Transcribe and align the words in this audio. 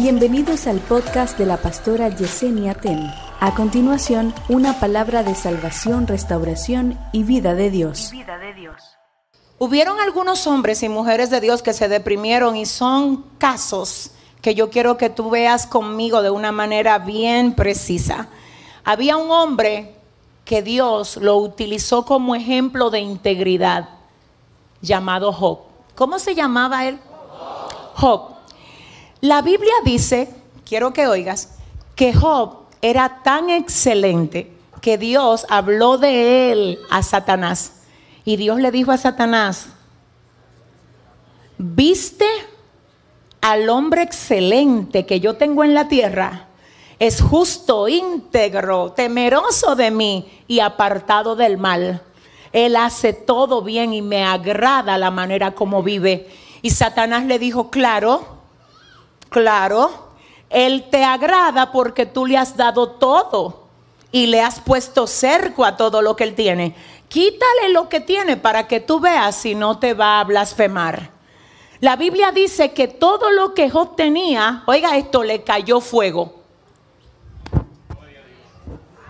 Bienvenidos 0.00 0.68
al 0.68 0.78
podcast 0.78 1.36
de 1.38 1.44
la 1.44 1.56
pastora 1.56 2.08
Yesenia 2.08 2.74
Ten. 2.74 3.12
A 3.40 3.56
continuación, 3.56 4.32
una 4.48 4.78
palabra 4.78 5.24
de 5.24 5.34
salvación, 5.34 6.06
restauración 6.06 6.96
y 7.10 7.24
vida 7.24 7.56
de 7.56 7.68
Dios. 7.68 8.12
Hubieron 9.58 9.98
algunos 9.98 10.46
hombres 10.46 10.84
y 10.84 10.88
mujeres 10.88 11.30
de 11.30 11.40
Dios 11.40 11.62
que 11.62 11.72
se 11.72 11.88
deprimieron 11.88 12.54
y 12.54 12.64
son 12.64 13.24
casos 13.38 14.12
que 14.40 14.54
yo 14.54 14.70
quiero 14.70 14.96
que 14.98 15.10
tú 15.10 15.30
veas 15.30 15.66
conmigo 15.66 16.22
de 16.22 16.30
una 16.30 16.52
manera 16.52 17.00
bien 17.00 17.54
precisa. 17.54 18.28
Había 18.84 19.16
un 19.16 19.32
hombre 19.32 19.96
que 20.44 20.62
Dios 20.62 21.16
lo 21.16 21.38
utilizó 21.38 22.04
como 22.04 22.36
ejemplo 22.36 22.90
de 22.90 23.00
integridad, 23.00 23.88
llamado 24.80 25.32
Job. 25.32 25.58
¿Cómo 25.96 26.20
se 26.20 26.36
llamaba 26.36 26.86
él? 26.86 27.00
Job. 27.96 28.37
La 29.20 29.42
Biblia 29.42 29.72
dice, 29.84 30.28
quiero 30.64 30.92
que 30.92 31.08
oigas, 31.08 31.58
que 31.96 32.14
Job 32.14 32.68
era 32.80 33.22
tan 33.24 33.50
excelente 33.50 34.52
que 34.80 34.96
Dios 34.96 35.44
habló 35.48 35.98
de 35.98 36.52
él 36.52 36.78
a 36.88 37.02
Satanás. 37.02 37.82
Y 38.24 38.36
Dios 38.36 38.60
le 38.60 38.70
dijo 38.70 38.92
a 38.92 38.96
Satanás, 38.96 39.70
¿viste 41.56 42.26
al 43.40 43.68
hombre 43.68 44.02
excelente 44.02 45.04
que 45.04 45.18
yo 45.18 45.34
tengo 45.34 45.64
en 45.64 45.74
la 45.74 45.88
tierra? 45.88 46.46
Es 47.00 47.20
justo, 47.20 47.88
íntegro, 47.88 48.92
temeroso 48.92 49.74
de 49.74 49.90
mí 49.90 50.42
y 50.46 50.60
apartado 50.60 51.34
del 51.34 51.58
mal. 51.58 52.02
Él 52.52 52.76
hace 52.76 53.12
todo 53.12 53.62
bien 53.62 53.92
y 53.92 54.02
me 54.02 54.24
agrada 54.24 54.96
la 54.96 55.10
manera 55.10 55.56
como 55.56 55.82
vive. 55.82 56.28
Y 56.62 56.70
Satanás 56.70 57.24
le 57.24 57.38
dijo, 57.38 57.70
claro, 57.70 58.37
Claro, 59.28 59.90
Él 60.50 60.86
te 60.90 61.04
agrada 61.04 61.72
porque 61.72 62.06
tú 62.06 62.26
le 62.26 62.38
has 62.38 62.56
dado 62.56 62.90
todo 62.90 63.68
y 64.10 64.26
le 64.26 64.40
has 64.40 64.60
puesto 64.60 65.06
cerco 65.06 65.64
a 65.64 65.76
todo 65.76 66.02
lo 66.02 66.16
que 66.16 66.24
Él 66.24 66.34
tiene. 66.34 66.74
Quítale 67.08 67.70
lo 67.70 67.88
que 67.88 68.00
tiene 68.00 68.36
para 68.36 68.66
que 68.66 68.80
tú 68.80 69.00
veas 69.00 69.36
si 69.36 69.54
no 69.54 69.78
te 69.78 69.94
va 69.94 70.20
a 70.20 70.24
blasfemar. 70.24 71.10
La 71.80 71.96
Biblia 71.96 72.32
dice 72.32 72.72
que 72.72 72.88
todo 72.88 73.30
lo 73.30 73.54
que 73.54 73.70
Job 73.70 73.94
tenía, 73.96 74.62
oiga 74.66 74.96
esto, 74.96 75.22
le 75.22 75.42
cayó 75.42 75.80
fuego. 75.80 76.34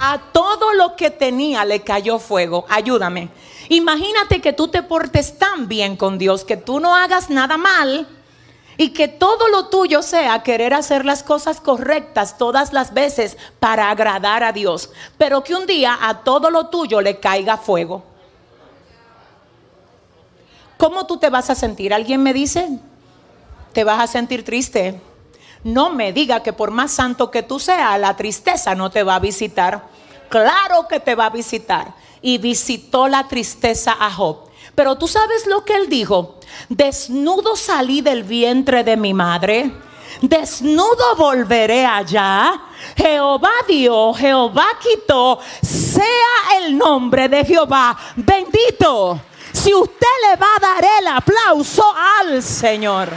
A 0.00 0.18
todo 0.32 0.74
lo 0.74 0.94
que 0.94 1.10
tenía 1.10 1.64
le 1.64 1.80
cayó 1.80 2.18
fuego. 2.18 2.66
Ayúdame. 2.68 3.30
Imagínate 3.68 4.40
que 4.40 4.52
tú 4.52 4.68
te 4.68 4.82
portes 4.82 5.38
tan 5.38 5.66
bien 5.66 5.96
con 5.96 6.18
Dios, 6.18 6.44
que 6.44 6.56
tú 6.56 6.78
no 6.78 6.94
hagas 6.94 7.30
nada 7.30 7.56
mal 7.56 8.06
y 8.80 8.90
que 8.90 9.08
todo 9.08 9.48
lo 9.48 9.66
tuyo 9.66 10.02
sea 10.02 10.44
querer 10.44 10.72
hacer 10.72 11.04
las 11.04 11.24
cosas 11.24 11.60
correctas 11.60 12.38
todas 12.38 12.72
las 12.72 12.94
veces 12.94 13.36
para 13.58 13.90
agradar 13.90 14.44
a 14.44 14.52
Dios, 14.52 14.90
pero 15.18 15.42
que 15.42 15.54
un 15.54 15.66
día 15.66 15.98
a 16.00 16.20
todo 16.22 16.48
lo 16.48 16.68
tuyo 16.68 17.00
le 17.00 17.18
caiga 17.18 17.56
fuego. 17.56 18.04
¿Cómo 20.76 21.06
tú 21.06 21.16
te 21.16 21.28
vas 21.28 21.50
a 21.50 21.56
sentir? 21.56 21.92
¿Alguien 21.92 22.22
me 22.22 22.32
dice? 22.32 22.78
Te 23.72 23.82
vas 23.82 24.00
a 24.00 24.06
sentir 24.06 24.44
triste. 24.44 25.00
No 25.64 25.90
me 25.90 26.12
diga 26.12 26.44
que 26.44 26.52
por 26.52 26.70
más 26.70 26.92
santo 26.92 27.32
que 27.32 27.42
tú 27.42 27.58
seas, 27.58 27.98
la 27.98 28.16
tristeza 28.16 28.76
no 28.76 28.90
te 28.90 29.02
va 29.02 29.16
a 29.16 29.20
visitar. 29.20 29.88
Claro 30.28 30.86
que 30.88 31.00
te 31.00 31.16
va 31.16 31.26
a 31.26 31.30
visitar. 31.30 31.94
Y 32.22 32.38
visitó 32.38 33.08
la 33.08 33.26
tristeza 33.26 33.96
a 33.98 34.08
Job. 34.12 34.47
Pero 34.78 34.96
tú 34.96 35.08
sabes 35.08 35.44
lo 35.46 35.64
que 35.64 35.74
él 35.74 35.88
dijo. 35.88 36.36
Desnudo 36.68 37.56
salí 37.56 38.00
del 38.00 38.22
vientre 38.22 38.84
de 38.84 38.96
mi 38.96 39.12
madre. 39.12 39.72
Desnudo 40.22 41.16
volveré 41.16 41.84
allá. 41.84 42.62
Jehová 42.96 43.50
dio, 43.66 44.14
Jehová 44.14 44.66
quitó. 44.80 45.40
Sea 45.60 46.58
el 46.58 46.78
nombre 46.78 47.28
de 47.28 47.44
Jehová 47.44 47.98
bendito. 48.14 49.20
Si 49.52 49.74
usted 49.74 50.06
le 50.30 50.36
va 50.36 50.46
a 50.56 50.60
dar 50.60 50.86
el 51.00 51.08
aplauso 51.08 51.82
al 52.20 52.40
Señor. 52.40 53.08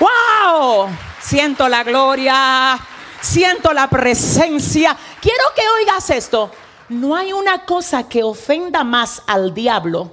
¡Wow! 0.00 0.88
Siento 1.20 1.68
la 1.68 1.84
gloria. 1.84 2.76
Siento 3.20 3.72
la 3.72 3.88
presencia. 3.88 4.96
Quiero 5.20 5.44
que 5.54 5.62
oigas 5.68 6.10
esto. 6.10 6.50
No 6.90 7.14
hay 7.14 7.32
una 7.32 7.64
cosa 7.64 8.08
que 8.08 8.24
ofenda 8.24 8.82
más 8.82 9.22
al 9.28 9.54
diablo 9.54 10.10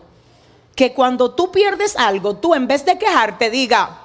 que 0.76 0.94
cuando 0.94 1.32
tú 1.32 1.52
pierdes 1.52 1.96
algo, 1.96 2.36
tú 2.36 2.54
en 2.54 2.68
vez 2.68 2.86
de 2.86 3.00
quejarte 3.00 3.50
diga, 3.50 3.98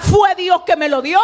fue 0.00 0.34
Dios 0.34 0.64
que 0.66 0.76
me 0.76 0.90
lo 0.90 1.00
dio. 1.00 1.18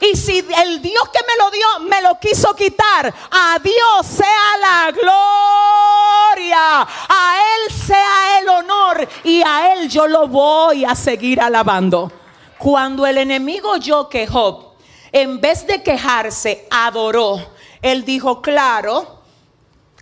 Y 0.00 0.16
si 0.16 0.38
el 0.38 0.80
Dios 0.80 1.08
que 1.08 1.18
me 1.26 1.36
lo 1.36 1.50
dio 1.50 1.66
me 1.88 2.00
lo 2.00 2.20
quiso 2.20 2.54
quitar, 2.54 3.12
a 3.28 3.58
Dios 3.58 4.06
sea 4.06 4.56
la 4.60 4.92
gloria, 4.92 6.82
a 7.08 7.38
Él 7.40 7.74
sea 7.74 8.38
el 8.38 8.48
honor 8.50 9.08
y 9.24 9.42
a 9.42 9.72
Él 9.72 9.88
yo 9.88 10.06
lo 10.06 10.28
voy 10.28 10.84
a 10.84 10.94
seguir 10.94 11.40
alabando. 11.40 12.12
Cuando 12.56 13.04
el 13.04 13.18
enemigo 13.18 13.78
yo 13.78 14.08
quejó, 14.08 14.76
en 15.10 15.40
vez 15.40 15.66
de 15.66 15.82
quejarse, 15.82 16.68
adoró 16.70 17.58
él 17.82 18.04
dijo, 18.04 18.42
claro, 18.42 19.20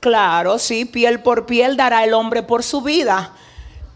claro, 0.00 0.58
sí, 0.58 0.84
piel 0.84 1.20
por 1.22 1.46
piel 1.46 1.76
dará 1.76 2.04
el 2.04 2.14
hombre 2.14 2.42
por 2.42 2.62
su 2.62 2.82
vida. 2.82 3.32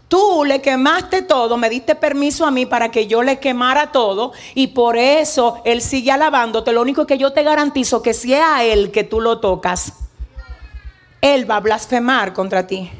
Tú 0.07 0.43
le 0.45 0.61
quemaste 0.61 1.23
todo, 1.23 1.57
me 1.57 1.69
diste 1.69 1.95
permiso 1.95 2.45
a 2.45 2.51
mí 2.51 2.65
para 2.65 2.91
que 2.91 3.07
yo 3.07 3.23
le 3.23 3.39
quemara 3.39 3.91
todo 3.91 4.31
y 4.53 4.67
por 4.67 4.95
eso 4.95 5.61
Él 5.65 5.81
sigue 5.81 6.11
alabándote. 6.11 6.71
Lo 6.71 6.81
único 6.81 7.07
que 7.07 7.17
yo 7.17 7.33
te 7.33 7.41
garantizo 7.41 8.03
que 8.03 8.13
si 8.13 8.33
es 8.33 8.43
a 8.45 8.63
Él 8.63 8.91
que 8.91 9.03
tú 9.03 9.19
lo 9.19 9.39
tocas, 9.39 9.93
Él 11.21 11.49
va 11.49 11.55
a 11.55 11.61
blasfemar 11.61 12.33
contra 12.33 12.67
ti. 12.67 12.91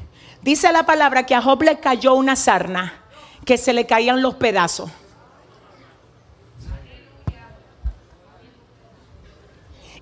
Dice 0.41 0.71
la 0.71 0.85
palabra 0.85 1.25
que 1.25 1.35
a 1.35 1.41
Job 1.41 1.61
le 1.61 1.79
cayó 1.79 2.15
una 2.15 2.35
sarna, 2.35 3.01
que 3.45 3.57
se 3.57 3.73
le 3.73 3.85
caían 3.85 4.21
los 4.21 4.35
pedazos. 4.35 4.89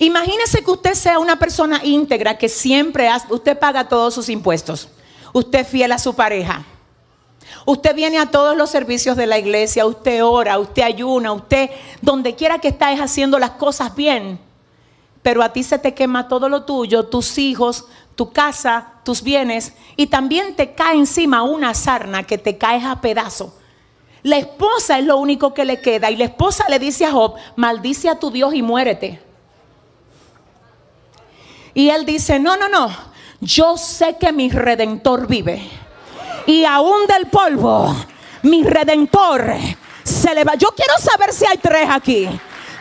Imagínese 0.01 0.63
que 0.63 0.71
usted 0.71 0.95
sea 0.95 1.19
una 1.19 1.37
persona 1.37 1.79
íntegra 1.83 2.35
que 2.35 2.49
siempre 2.49 3.07
usted 3.29 3.59
paga 3.59 3.87
todos 3.87 4.15
sus 4.15 4.29
impuestos. 4.29 4.89
Usted 5.31 5.59
es 5.59 5.67
fiel 5.67 5.91
a 5.91 5.99
su 5.99 6.15
pareja. 6.15 6.65
Usted 7.67 7.93
viene 7.93 8.17
a 8.17 8.25
todos 8.25 8.57
los 8.57 8.71
servicios 8.71 9.15
de 9.15 9.27
la 9.27 9.37
iglesia, 9.37 9.85
usted 9.85 10.25
ora, 10.25 10.57
usted 10.57 10.81
ayuna, 10.81 11.31
usted 11.33 11.69
donde 12.01 12.33
quiera 12.33 12.57
que 12.57 12.69
estés 12.69 12.99
haciendo 12.99 13.37
las 13.37 13.51
cosas 13.51 13.95
bien. 13.95 14.39
Pero 15.21 15.43
a 15.43 15.53
ti 15.53 15.61
se 15.61 15.77
te 15.77 15.93
quema 15.93 16.27
todo 16.27 16.49
lo 16.49 16.63
tuyo, 16.63 17.05
tus 17.05 17.37
hijos, 17.37 17.85
tu 18.15 18.31
casa, 18.31 18.93
tus 19.05 19.21
bienes 19.21 19.73
y 19.97 20.07
también 20.07 20.55
te 20.55 20.73
cae 20.73 20.97
encima 20.97 21.43
una 21.43 21.75
sarna 21.75 22.23
que 22.23 22.39
te 22.39 22.57
cae 22.57 22.83
a 22.83 23.01
pedazo. 23.01 23.53
La 24.23 24.39
esposa 24.39 24.97
es 24.97 25.05
lo 25.05 25.17
único 25.17 25.53
que 25.53 25.63
le 25.63 25.79
queda 25.79 26.09
y 26.09 26.15
la 26.15 26.25
esposa 26.25 26.65
le 26.69 26.79
dice 26.79 27.05
a 27.05 27.11
Job, 27.11 27.35
maldice 27.55 28.09
a 28.09 28.17
tu 28.17 28.31
Dios 28.31 28.55
y 28.55 28.63
muérete. 28.63 29.29
Y 31.73 31.89
él 31.89 32.05
dice, 32.05 32.39
no, 32.39 32.57
no, 32.57 32.67
no, 32.69 32.89
yo 33.39 33.77
sé 33.77 34.17
que 34.19 34.31
mi 34.31 34.49
redentor 34.49 35.27
vive. 35.27 35.69
Y 36.45 36.65
aún 36.65 37.07
del 37.07 37.27
polvo, 37.27 37.95
mi 38.43 38.63
redentor 38.63 39.55
se 40.03 40.33
le 40.33 40.43
va. 40.43 40.55
Yo 40.55 40.69
quiero 40.75 40.97
saber 40.97 41.33
si 41.33 41.45
hay 41.45 41.57
tres 41.57 41.87
aquí. 41.89 42.27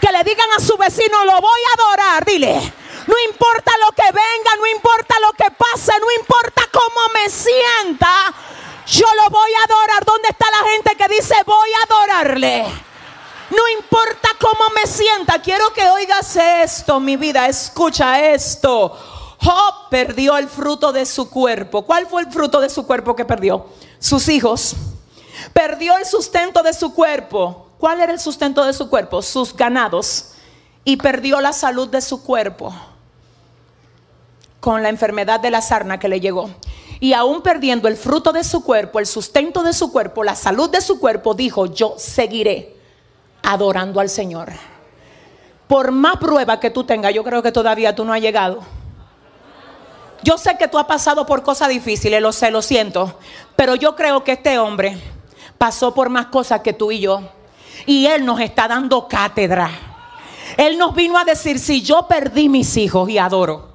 Que 0.01 0.13
le 0.13 0.25
digan 0.25 0.49
a 0.57 0.61
su 0.61 0.77
vecino, 0.77 1.25
lo 1.25 1.41
voy 1.41 1.61
a 1.69 1.83
adorar, 1.83 2.25
dile. 2.25 2.55
No 3.07 3.15
importa 3.31 3.73
lo 3.85 3.93
que 3.93 4.11
venga, 4.13 4.57
no 4.59 4.67
importa 4.67 5.15
lo 5.21 5.33
que 5.33 5.51
pase, 5.51 5.93
no 6.01 6.07
importa 6.21 6.63
cómo 6.73 7.01
me 7.15 7.31
sienta, 7.31 8.33
yo 8.87 9.07
lo 9.15 9.31
voy 9.31 9.51
a 9.55 9.65
adorar. 9.65 10.05
¿Dónde 10.05 10.29
está 10.29 10.47
la 10.51 10.71
gente 10.71 10.97
que 10.97 11.15
dice 11.15 11.35
voy 11.47 11.69
a 11.73 11.83
adorarle? 11.85 12.90
No 13.51 13.69
importa 13.81 14.29
cómo 14.41 14.71
me 14.75 14.87
sienta, 14.87 15.43
quiero 15.43 15.73
que 15.73 15.89
oigas 15.89 16.37
esto, 16.37 17.01
mi 17.01 17.17
vida, 17.17 17.49
escucha 17.49 18.33
esto. 18.33 18.97
Job 19.43 19.89
perdió 19.91 20.37
el 20.37 20.49
fruto 20.49 20.93
de 20.93 21.05
su 21.05 21.29
cuerpo. 21.29 21.83
¿Cuál 21.83 22.07
fue 22.07 22.23
el 22.23 22.31
fruto 22.31 22.61
de 22.61 22.69
su 22.69 22.87
cuerpo 22.87 23.17
que 23.17 23.25
perdió? 23.25 23.67
Sus 23.99 24.29
hijos. 24.29 24.77
Perdió 25.53 25.97
el 25.97 26.05
sustento 26.05 26.63
de 26.63 26.73
su 26.75 26.95
cuerpo. 26.95 27.69
¿Cuál 27.79 28.01
era 28.01 28.13
el 28.13 28.21
sustento 28.21 28.65
de 28.65 28.73
su 28.73 28.89
cuerpo? 28.89 29.23
Sus 29.23 29.57
ganados. 29.57 30.33
Y 30.85 30.97
perdió 30.97 31.41
la 31.41 31.53
salud 31.53 31.89
de 31.89 32.03
su 32.03 32.23
cuerpo 32.23 32.73
con 34.61 34.83
la 34.83 34.91
enfermedad 34.91 35.41
de 35.41 35.51
la 35.51 35.63
sarna 35.63 35.99
que 35.99 36.09
le 36.09 36.21
llegó. 36.21 36.51
Y 37.01 37.15
aún 37.15 37.43
perdiendo 37.43 37.89
el 37.89 37.97
fruto 37.97 38.33
de 38.33 38.45
su 38.45 38.63
cuerpo, 38.63 38.99
el 38.99 39.07
sustento 39.07 39.63
de 39.63 39.73
su 39.73 39.91
cuerpo, 39.91 40.23
la 40.23 40.37
salud 40.37 40.69
de 40.69 40.83
su 40.83 41.01
cuerpo, 41.01 41.33
dijo, 41.35 41.65
yo 41.67 41.95
seguiré 41.97 42.80
adorando 43.53 44.01
al 44.01 44.09
Señor. 44.09 44.53
Por 45.67 45.93
más 45.93 46.17
prueba 46.17 46.59
que 46.59 46.71
tú 46.71 46.85
tengas, 46.85 47.15
yo 47.15 47.23
creo 47.23 47.43
que 47.43 47.53
todavía 47.53 47.95
tú 47.95 48.05
no 48.05 48.13
has 48.13 48.21
llegado. 48.21 48.61
Yo 50.23 50.37
sé 50.37 50.57
que 50.59 50.69
tú 50.69 50.79
has 50.79 50.87
pasado 50.87 51.25
por 51.25 51.43
cosas 51.43 51.69
difíciles, 51.69 52.21
lo 52.21 52.33
sé, 52.33 52.51
lo 52.51 52.61
siento, 52.61 53.19
pero 53.57 53.75
yo 53.75 53.97
creo 53.97 54.23
que 54.23 54.33
este 54.33 54.59
hombre 54.59 54.99
pasó 55.57 55.95
por 55.95 56.11
más 56.11 56.27
cosas 56.27 56.61
que 56.61 56.73
tú 56.73 56.93
y 56.93 57.01
yo. 57.01 57.23
Y 57.87 58.07
Él 58.07 58.25
nos 58.25 58.41
está 58.41 58.69
dando 58.69 59.09
cátedra. 59.09 59.71
Él 60.57 60.77
nos 60.77 60.95
vino 60.95 61.17
a 61.17 61.25
decir, 61.25 61.59
si 61.59 61.81
yo 61.81 62.07
perdí 62.07 62.49
mis 62.49 62.77
hijos 62.77 63.09
y 63.09 63.19
adoro, 63.19 63.71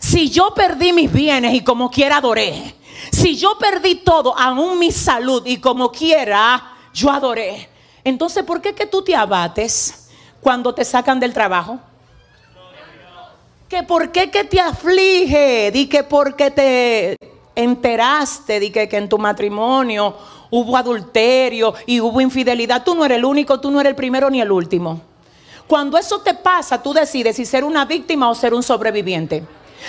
si 0.00 0.30
yo 0.30 0.54
perdí 0.54 0.92
mis 0.92 1.12
bienes 1.12 1.54
y 1.54 1.62
como 1.62 1.90
quiera 1.90 2.18
adoré, 2.18 2.74
si 3.10 3.36
yo 3.36 3.58
perdí 3.58 3.96
todo, 3.96 4.38
aún 4.38 4.78
mi 4.78 4.90
salud 4.92 5.42
y 5.46 5.58
como 5.58 5.90
quiera, 5.90 6.76
yo 6.92 7.10
adoré. 7.10 7.73
Entonces, 8.04 8.44
¿por 8.44 8.60
qué 8.60 8.74
que 8.74 8.86
tú 8.86 9.02
te 9.02 9.16
abates 9.16 10.08
cuando 10.40 10.74
te 10.74 10.84
sacan 10.84 11.18
del 11.18 11.32
trabajo? 11.32 11.80
Que 13.68 13.82
por 13.82 14.12
qué 14.12 14.30
que 14.30 14.44
te 14.44 14.60
aflige, 14.60 15.70
di 15.72 15.88
que 15.88 16.04
porque 16.04 16.50
te 16.50 17.16
enteraste, 17.56 18.60
di 18.60 18.70
que, 18.70 18.88
que 18.88 18.98
en 18.98 19.08
tu 19.08 19.18
matrimonio 19.18 20.14
hubo 20.50 20.76
adulterio 20.76 21.74
y 21.86 22.00
hubo 22.00 22.20
infidelidad. 22.20 22.84
Tú 22.84 22.94
no 22.94 23.04
eres 23.04 23.18
el 23.18 23.24
único, 23.24 23.58
tú 23.58 23.70
no 23.70 23.80
eres 23.80 23.90
el 23.90 23.96
primero 23.96 24.28
ni 24.28 24.40
el 24.40 24.52
último. 24.52 25.00
Cuando 25.66 25.96
eso 25.96 26.20
te 26.20 26.34
pasa, 26.34 26.82
tú 26.82 26.92
decides 26.92 27.36
si 27.36 27.46
ser 27.46 27.64
una 27.64 27.86
víctima 27.86 28.28
o 28.28 28.34
ser 28.34 28.52
un 28.52 28.62
sobreviviente. 28.62 29.44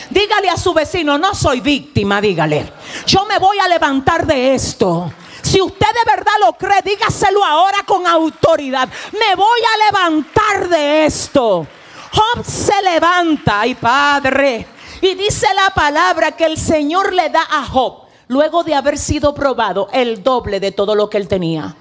Dígale 0.10 0.50
a 0.50 0.58
su 0.58 0.74
vecino, 0.74 1.18
no 1.18 1.36
soy 1.36 1.60
víctima, 1.60 2.22
dígale. 2.22 2.72
Yo 3.06 3.26
me 3.26 3.40
voy 3.40 3.60
a 3.60 3.68
levantar 3.68 4.26
de 4.26 4.56
esto. 4.56 5.12
Si 5.56 5.62
usted 5.62 5.88
de 5.88 6.12
verdad 6.12 6.34
lo 6.46 6.52
cree, 6.52 6.82
dígaselo 6.84 7.42
ahora 7.42 7.78
con 7.86 8.06
autoridad. 8.06 8.90
Me 9.14 9.36
voy 9.36 9.60
a 9.62 9.86
levantar 9.86 10.68
de 10.68 11.06
esto. 11.06 11.66
Job 12.12 12.44
se 12.44 12.82
levanta, 12.82 13.62
ay 13.62 13.74
Padre, 13.76 14.68
y 15.00 15.16
dice 15.16 15.48
la 15.56 15.70
palabra 15.70 16.34
que 16.34 16.44
el 16.44 16.58
Señor 16.58 17.14
le 17.14 17.30
da 17.30 17.48
a 17.50 17.64
Job, 17.64 18.02
luego 18.28 18.66
de 18.66 18.76
haber 18.76 18.98
sido 18.98 19.34
probado, 19.34 19.88
el 19.94 20.22
doble 20.22 20.60
de 20.60 20.74
todo 20.74 20.94
lo 20.94 21.10
que 21.10 21.16
él 21.16 21.30
tenía. 21.30 21.74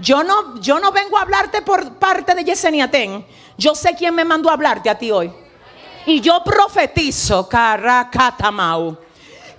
Yo 0.00 0.24
no, 0.24 0.60
yo 0.60 0.80
no 0.80 0.90
vengo 0.90 1.16
a 1.16 1.22
hablarte 1.22 1.62
por 1.62 1.92
parte 1.92 2.34
de 2.34 2.42
Yesenia 2.42 2.90
Ten. 2.90 3.24
Yo 3.56 3.76
sé 3.76 3.94
quién 3.94 4.16
me 4.16 4.24
mandó 4.24 4.50
a 4.50 4.54
hablarte 4.54 4.90
a 4.90 4.98
ti 4.98 5.12
hoy. 5.12 5.32
Y 6.06 6.20
yo 6.20 6.42
profetizo, 6.42 7.48
Caracatamau, 7.48 8.98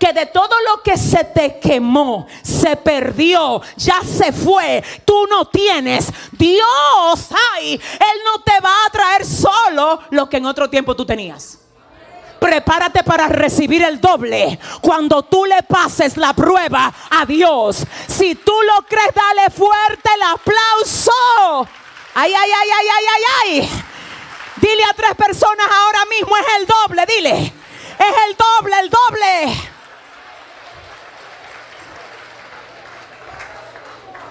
que 0.01 0.13
de 0.13 0.25
todo 0.25 0.55
lo 0.65 0.81
que 0.81 0.97
se 0.97 1.23
te 1.25 1.59
quemó, 1.59 2.25
se 2.41 2.75
perdió, 2.75 3.61
ya 3.77 4.01
se 4.01 4.31
fue, 4.31 4.83
tú 5.05 5.27
no 5.29 5.45
tienes. 5.45 6.11
Dios, 6.31 7.27
ay, 7.53 7.73
Él 7.73 8.21
no 8.25 8.41
te 8.41 8.59
va 8.61 8.73
a 8.87 8.89
traer 8.89 9.23
solo 9.23 9.99
lo 10.09 10.27
que 10.27 10.37
en 10.37 10.47
otro 10.47 10.71
tiempo 10.71 10.95
tú 10.95 11.05
tenías. 11.05 11.59
Prepárate 12.39 13.03
para 13.03 13.27
recibir 13.27 13.83
el 13.83 14.01
doble 14.01 14.59
cuando 14.81 15.21
tú 15.21 15.45
le 15.45 15.61
pases 15.61 16.17
la 16.17 16.33
prueba 16.33 16.91
a 17.11 17.23
Dios. 17.27 17.85
Si 18.07 18.33
tú 18.33 18.55
lo 18.73 18.83
crees, 18.87 19.13
dale 19.13 19.51
fuerte 19.51 20.09
el 20.15 20.23
aplauso. 20.23 21.69
Ay, 22.15 22.33
ay, 22.33 22.49
ay, 22.59 22.69
ay, 22.79 22.87
ay, 22.89 23.05
ay, 23.13 23.23
ay. 23.61 23.83
Dile 24.55 24.83
a 24.83 24.95
tres 24.95 25.13
personas 25.13 25.67
ahora 25.71 26.05
mismo 26.05 26.35
es 26.37 26.45
el 26.59 26.65
doble, 26.65 27.05
dile. 27.05 27.53
Es 27.99 28.15
el 28.27 28.35
doble, 28.35 28.79
el 28.79 28.89
doble. 28.89 29.70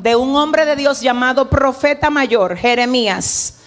de 0.00 0.16
un 0.16 0.34
hombre 0.34 0.64
de 0.64 0.76
Dios 0.76 1.00
llamado 1.00 1.50
profeta 1.50 2.08
mayor, 2.08 2.56
Jeremías. 2.56 3.58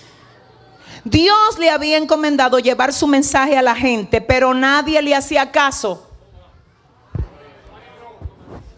Dios 1.03 1.59
le 1.59 1.69
había 1.69 1.97
encomendado 1.97 2.57
llevar 2.59 2.91
su 2.91 3.07
mensaje 3.07 3.56
a 3.56 3.62
la 3.62 3.75
gente, 3.75 4.19
pero 4.19 4.53
nadie 4.53 5.01
le 5.01 5.13
hacía 5.13 5.51
caso. 5.51 6.07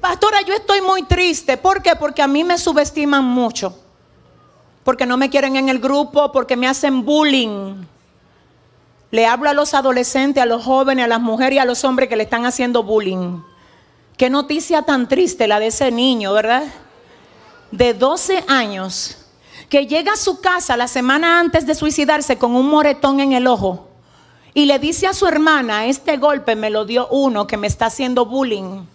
Pastora, 0.01 0.41
yo 0.41 0.53
estoy 0.53 0.81
muy 0.81 1.03
triste. 1.03 1.55
¿Por 1.55 1.81
qué? 1.81 1.95
Porque 1.95 2.21
a 2.21 2.27
mí 2.27 2.43
me 2.43 2.57
subestiman 2.57 3.23
mucho. 3.23 3.77
Porque 4.83 5.05
no 5.05 5.17
me 5.17 5.29
quieren 5.29 5.55
en 5.55 5.69
el 5.69 5.79
grupo, 5.79 6.31
porque 6.31 6.57
me 6.57 6.67
hacen 6.67 7.05
bullying. 7.05 7.85
Le 9.11 9.25
hablo 9.25 9.49
a 9.49 9.53
los 9.53 9.73
adolescentes, 9.73 10.43
a 10.43 10.45
los 10.45 10.63
jóvenes, 10.63 11.05
a 11.05 11.07
las 11.07 11.21
mujeres 11.21 11.55
y 11.55 11.59
a 11.59 11.65
los 11.65 11.83
hombres 11.85 12.09
que 12.09 12.17
le 12.17 12.23
están 12.23 12.45
haciendo 12.45 12.83
bullying. 12.83 13.39
Qué 14.17 14.29
noticia 14.29 14.81
tan 14.81 15.07
triste 15.07 15.47
la 15.47 15.59
de 15.59 15.67
ese 15.67 15.89
niño, 15.89 16.33
¿verdad? 16.33 16.63
De 17.75 17.93
12 17.93 18.45
años, 18.47 19.17
que 19.67 19.85
llega 19.85 20.13
a 20.13 20.17
su 20.17 20.39
casa 20.39 20.77
la 20.77 20.87
semana 20.87 21.41
antes 21.41 21.67
de 21.67 21.75
suicidarse 21.75 22.37
con 22.37 22.55
un 22.55 22.69
moretón 22.69 23.19
en 23.19 23.33
el 23.33 23.47
ojo 23.47 23.89
y 24.53 24.63
le 24.63 24.79
dice 24.79 25.07
a 25.07 25.13
su 25.13 25.27
hermana, 25.27 25.85
este 25.85 26.15
golpe 26.15 26.55
me 26.55 26.69
lo 26.69 26.85
dio 26.85 27.09
uno 27.09 27.45
que 27.47 27.57
me 27.57 27.67
está 27.67 27.87
haciendo 27.87 28.25
bullying. 28.25 28.85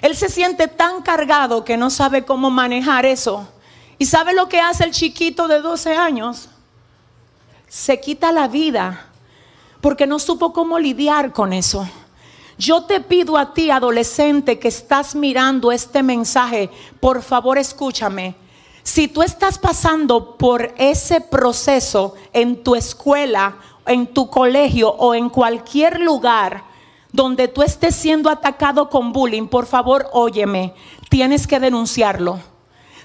Él 0.00 0.14
se 0.14 0.28
siente 0.28 0.68
tan 0.68 1.02
cargado 1.02 1.64
que 1.64 1.76
no 1.76 1.90
sabe 1.90 2.24
cómo 2.24 2.50
manejar 2.50 3.04
eso. 3.04 3.48
¿Y 3.98 4.06
sabe 4.06 4.32
lo 4.32 4.48
que 4.48 4.60
hace 4.60 4.84
el 4.84 4.92
chiquito 4.92 5.48
de 5.48 5.60
12 5.60 5.96
años? 5.96 6.48
Se 7.66 8.00
quita 8.00 8.30
la 8.30 8.46
vida 8.46 9.08
porque 9.80 10.06
no 10.06 10.20
supo 10.20 10.52
cómo 10.52 10.78
lidiar 10.78 11.32
con 11.32 11.52
eso. 11.52 11.88
Yo 12.60 12.82
te 12.82 13.00
pido 13.00 13.38
a 13.38 13.54
ti, 13.54 13.70
adolescente, 13.70 14.58
que 14.58 14.68
estás 14.68 15.14
mirando 15.14 15.72
este 15.72 16.02
mensaje, 16.02 16.68
por 17.00 17.22
favor 17.22 17.56
escúchame. 17.56 18.34
Si 18.82 19.08
tú 19.08 19.22
estás 19.22 19.58
pasando 19.58 20.36
por 20.36 20.74
ese 20.76 21.22
proceso 21.22 22.16
en 22.34 22.62
tu 22.62 22.74
escuela, 22.74 23.56
en 23.86 24.06
tu 24.08 24.28
colegio 24.28 24.90
o 24.90 25.14
en 25.14 25.30
cualquier 25.30 26.00
lugar 26.00 26.64
donde 27.12 27.48
tú 27.48 27.62
estés 27.62 27.94
siendo 27.94 28.28
atacado 28.28 28.90
con 28.90 29.14
bullying, 29.14 29.46
por 29.46 29.64
favor, 29.64 30.10
óyeme, 30.12 30.74
tienes 31.08 31.46
que 31.46 31.60
denunciarlo. 31.60 32.40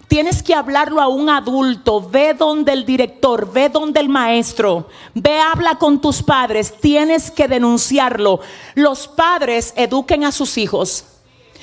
Tienes 0.07 0.43
que 0.43 0.53
hablarlo 0.53 1.01
a 1.01 1.07
un 1.07 1.29
adulto. 1.29 2.01
Ve 2.01 2.33
donde 2.33 2.73
el 2.73 2.85
director, 2.85 3.51
ve 3.51 3.69
donde 3.69 3.99
el 3.99 4.09
maestro. 4.09 4.87
Ve, 5.13 5.39
habla 5.39 5.75
con 5.75 5.99
tus 5.99 6.21
padres. 6.21 6.77
Tienes 6.79 7.31
que 7.31 7.47
denunciarlo. 7.47 8.39
Los 8.75 9.07
padres 9.07 9.73
eduquen 9.75 10.23
a 10.23 10.31
sus 10.31 10.57
hijos. 10.57 11.05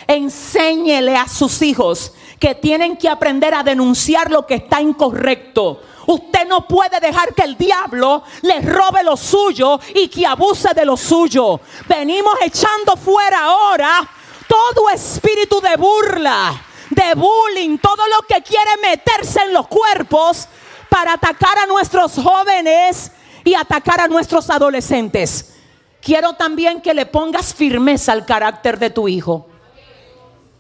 Enséñele 0.07 1.17
a 1.17 1.29
sus 1.29 1.63
hijos 1.63 2.13
que 2.41 2.55
tienen 2.57 2.97
que 2.97 3.09
aprender 3.09 3.55
a 3.55 3.63
denunciar 3.63 4.31
lo 4.31 4.45
que 4.47 4.57
está 4.57 4.83
incorrecto. 4.83 5.81
Usted 6.07 6.49
no 6.49 6.67
puede 6.67 6.99
dejar 6.99 7.33
que 7.35 7.43
el 7.43 7.57
diablo 7.57 8.25
le 8.43 8.61
robe 8.61 9.05
lo 9.05 9.17
suyo 9.17 9.79
y 9.95 10.09
que 10.09 10.27
abuse 10.27 10.75
de 10.75 10.85
lo 10.85 10.97
suyo. 10.97 11.61
Venimos 11.89 12.35
echando 12.43 12.97
fuera 12.97 13.45
ahora 13.45 14.01
todo 14.49 14.91
espíritu 14.91 15.61
de 15.61 15.77
burla 15.77 16.61
de 16.95 17.15
bullying, 17.15 17.79
todo 17.79 18.07
lo 18.09 18.27
que 18.27 18.43
quiere 18.43 18.71
meterse 18.83 19.41
en 19.43 19.53
los 19.53 19.67
cuerpos 19.67 20.49
para 20.89 21.15
atacar 21.15 21.59
a 21.59 21.67
nuestros 21.67 22.15
jóvenes 22.15 23.11
y 23.45 23.55
atacar 23.55 24.01
a 24.01 24.09
nuestros 24.09 24.51
adolescentes. 24.51 25.55
Quiero 26.01 26.35
también 26.35 26.81
que 26.81 26.95
le 26.95 27.07
pongas 27.07 27.55
firmeza 27.55 28.13
al 28.13 28.27
carácter 28.27 28.79
de 28.79 28.91
tu 28.91 29.09
hijo. 29.09 29.49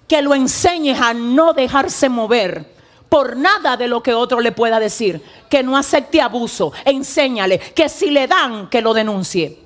Que 0.08 0.22
lo 0.22 0.34
enseñes 0.34 1.00
a 1.00 1.14
no 1.14 1.52
dejarse 1.52 2.08
mover 2.08 2.72
por 3.08 3.36
nada 3.36 3.76
de 3.76 3.88
lo 3.88 4.02
que 4.02 4.14
otro 4.14 4.40
le 4.40 4.52
pueda 4.52 4.78
decir. 4.78 5.22
Que 5.50 5.62
no 5.62 5.76
acepte 5.76 6.20
abuso. 6.20 6.72
Enséñale 6.84 7.58
que 7.58 7.88
si 7.88 8.10
le 8.10 8.26
dan, 8.26 8.70
que 8.70 8.80
lo 8.80 8.94
denuncie. 8.94 9.58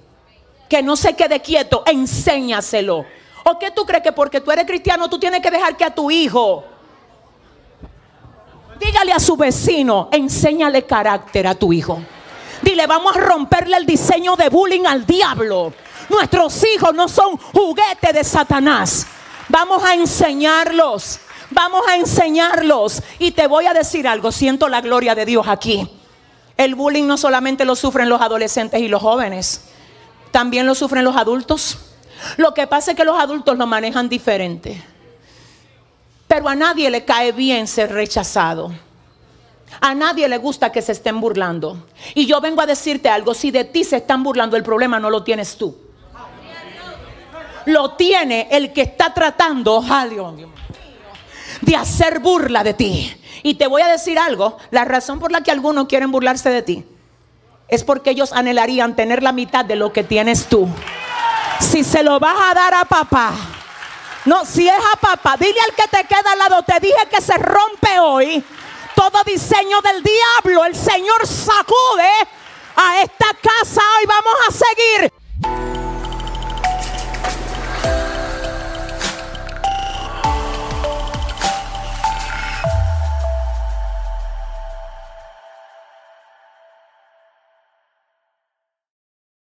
Que 0.69 0.83
no 0.83 0.97
se 0.97 1.15
quede 1.15 1.41
quieto, 1.41 1.85
enséñaselo. 1.87 3.05
¿O 3.49 3.57
qué 3.61 3.71
tú 3.71 3.87
crees 3.87 4.03
que 4.03 4.11
porque 4.11 4.41
tú 4.41 4.51
eres 4.51 4.67
cristiano 4.67 5.09
tú 5.09 5.21
tienes 5.21 5.41
que 5.41 5.53
dejar 5.53 5.77
que 5.77 5.85
a 5.85 5.95
tu 5.95 6.11
hijo? 6.11 6.65
Dígale 8.81 9.13
a 9.13 9.21
su 9.21 9.37
vecino, 9.37 10.09
enséñale 10.11 10.85
carácter 10.85 11.47
a 11.47 11.55
tu 11.55 11.73
hijo. 11.73 12.03
Dile, 12.61 12.89
vamos 12.89 13.17
a 13.17 13.21
romperle 13.21 13.77
el 13.77 13.87
diseño 13.87 14.35
de 14.35 14.49
bullying 14.49 14.85
al 14.85 15.07
diablo. 15.07 15.73
Nuestros 16.09 16.61
hijos 16.75 16.93
no 16.93 17.07
son 17.07 17.37
juguete 17.37 18.13
de 18.13 18.25
Satanás. 18.25 19.07
Vamos 19.49 19.85
a 19.85 19.95
enseñarlos. 19.95 21.21
Vamos 21.51 21.87
a 21.87 21.95
enseñarlos. 21.95 23.01
Y 23.21 23.31
te 23.31 23.47
voy 23.47 23.67
a 23.67 23.75
decir 23.75 24.09
algo, 24.09 24.33
siento 24.33 24.69
la 24.69 24.81
gloria 24.81 25.15
de 25.15 25.25
Dios 25.25 25.47
aquí. 25.47 25.89
El 26.57 26.75
bullying 26.75 27.07
no 27.07 27.17
solamente 27.17 27.65
lo 27.65 27.77
sufren 27.77 28.09
los 28.09 28.21
adolescentes 28.21 28.81
y 28.81 28.89
los 28.89 29.03
jóvenes, 29.03 29.67
también 30.33 30.67
lo 30.67 30.75
sufren 30.75 31.05
los 31.05 31.17
adultos. 31.17 31.86
Lo 32.37 32.55
que 32.55 32.67
pasa 32.67 32.93
es 32.93 32.97
que 32.97 33.05
los 33.05 33.19
adultos 33.19 33.57
lo 33.57 33.67
manejan 33.67 34.09
diferente. 34.09 34.83
Pero 36.27 36.49
a 36.49 36.55
nadie 36.55 36.91
le 36.91 37.05
cae 37.05 37.33
bien 37.33 37.67
ser 37.67 37.93
rechazado. 37.93 38.73
A 39.81 39.95
nadie 39.95 40.29
le 40.29 40.39
gusta 40.39 40.73
que 40.73 40.83
se 40.83 40.93
estén 40.93 41.21
burlando. 41.21 41.87
Y 42.15 42.27
yo 42.27 42.41
vengo 42.41 42.61
a 42.61 42.67
decirte 42.67 43.09
algo, 43.09 43.35
si 43.35 43.51
de 43.51 43.65
ti 43.65 43.85
se 43.85 43.97
están 43.97 44.23
burlando, 44.23 44.57
el 44.57 44.63
problema 44.63 44.99
no 44.99 45.11
lo 45.11 45.23
tienes 45.23 45.57
tú. 45.57 45.77
Lo 47.67 47.93
tiene 47.93 48.49
el 48.51 48.73
que 48.73 48.83
está 48.83 49.13
tratando, 49.13 49.85
de 51.61 51.77
hacer 51.77 52.21
burla 52.21 52.63
de 52.63 52.75
ti. 52.75 53.13
Y 53.43 53.55
te 53.55 53.67
voy 53.67 53.83
a 53.83 53.89
decir 53.89 54.19
algo, 54.19 54.57
la 54.71 54.85
razón 54.85 55.19
por 55.19 55.33
la 55.33 55.41
que 55.43 55.51
algunos 55.51 55.87
quieren 55.87 56.11
burlarse 56.11 56.51
de 56.51 56.63
ti 56.63 56.85
es 57.69 57.85
porque 57.85 58.11
ellos 58.11 58.33
anhelarían 58.33 58.95
tener 58.95 59.23
la 59.23 59.33
mitad 59.33 59.65
de 59.65 59.77
lo 59.77 59.93
que 59.93 60.05
tienes 60.05 60.47
tú. 60.47 60.69
Si 61.61 61.85
se 61.85 62.03
lo 62.03 62.19
vas 62.19 62.37
a 62.39 62.55
dar 62.55 62.75
a 62.75 62.85
papá, 62.85 63.33
no, 64.25 64.45
si 64.45 64.69
es 64.69 64.75
a 64.93 64.97
papá, 64.97 65.37
dile 65.37 65.59
al 65.61 65.75
que 65.75 65.89
te 65.89 66.05
queda 66.07 66.33
al 66.33 66.39
lado, 66.39 66.63
te 66.63 66.81
dije 66.81 67.09
que 67.11 67.21
se 67.21 67.37
rompe 67.39 67.99
hoy 68.01 68.45
todo 68.95 69.23
diseño 69.25 69.81
del 69.83 70.03
diablo. 70.03 70.65
El 70.65 70.75
Señor 70.75 71.27
sacude 71.27 72.11
a 72.77 73.03
esta 73.03 73.27
casa. 73.41 73.81
Hoy 73.99 74.07
vamos 74.07 74.35
a 74.49 74.53
seguir. 74.53 75.16